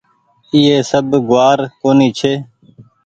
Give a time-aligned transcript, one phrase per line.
[0.53, 2.33] ايئي سب گوآر ڪونيٚ ڇي